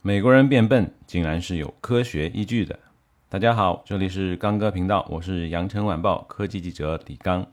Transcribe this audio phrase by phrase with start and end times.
[0.00, 2.78] 美国人变笨竟然是有科学依据的。
[3.28, 7.44] 大家好，这里是刚哥频道，我是羊城晚报科技记者李刚。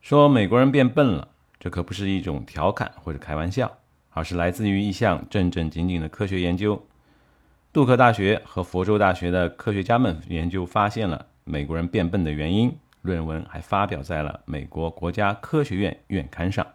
[0.00, 1.28] 说美国人变笨了，
[1.60, 3.78] 这可不是一种调侃或者开玩笑，
[4.10, 6.84] 而是来自于一项正正经经的科学研究。
[7.72, 16.66] 杜克大学和佛州大学的科学家们研究发现了美国人变笨的原因，论文还发表在了美国国家科学院院刊上。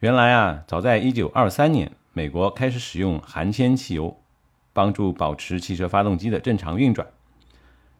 [0.00, 4.20] 原来啊，早在一九二三年，美国开始使用含铅汽油，
[4.72, 7.06] 帮助保持汽车发动机的正常运转。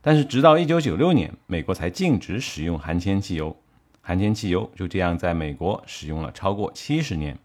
[0.00, 3.56] 但是，直到一九九六年，美国才禁止使用含铅汽油。
[4.00, 7.38] 含铅汽油就这样在美国使用了超过七十年。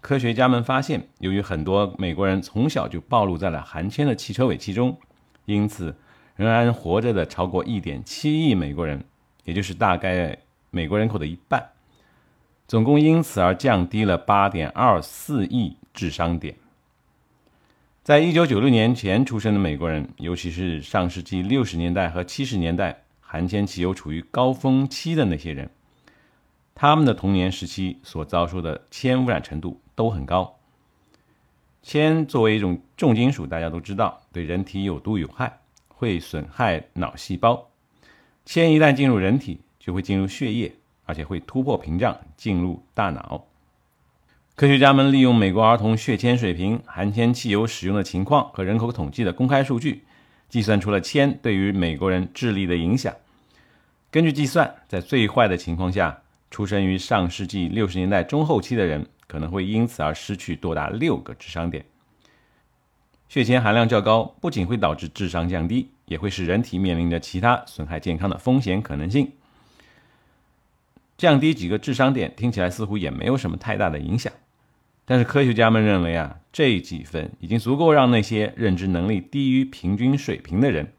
[0.00, 4.96] 科学家们发现，由于很多美国人从小就暴露在了含铅的汽车尾气中，
[5.44, 5.96] 因此
[6.36, 9.04] 仍然活着的超过一点七亿美国人，
[9.44, 10.38] 也就是大概
[10.70, 11.70] 美国人口的一半。
[12.66, 16.56] 总共因此而降低了八点二四亿智商点。
[18.02, 25.70] 在一九九六年前出生的美国人，尤其是上世纪六十年代和七十年代含铅汽油处于高峰期的那些人，
[26.74, 30.58] 他们的童年时期所遭受的铅污染程度都很高。
[31.82, 37.70] 铅作为一种重金属，大家都知道对人体有毒有害，会损害脑细胞。
[38.46, 40.74] 铅一旦进入人体，就会进入血液。
[41.04, 43.44] 而且会突破屏障进入大脑。
[44.56, 50.04] 科学家们利用美国儿童血铅水平、含铅汽油使用的情况和人口统计的公开数据，
[50.48, 53.12] 计算出了铅对于美国人智力的影响。
[54.12, 61.84] 根据计算，在最坏的情况下，出生于上世纪六十年代中后期的人可能会因此而失去多达六个智商点。
[63.28, 69.32] 血铅含量较高，不仅会导致智商降低，也会使人体面临着其他损害健康的风险可能性。
[71.16, 74.32] 降低几个智商点听起来似乎也没有什么太大的影响，
[75.04, 80.92] 但是科学家们认为啊，这几分已经足够让那些认知能力低于平均水平的人，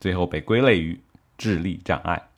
[0.00, 0.98] 最后被归类于
[1.38, 2.28] 智力障碍。